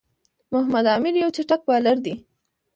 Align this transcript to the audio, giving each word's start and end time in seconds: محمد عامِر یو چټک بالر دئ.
محمد 0.51 0.85
عامِر 0.91 1.13
یو 1.21 1.29
چټک 1.35 1.61
بالر 1.67 1.97
دئ. 2.05 2.15